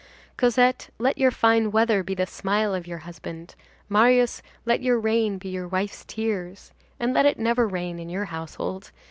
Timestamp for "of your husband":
2.73-3.53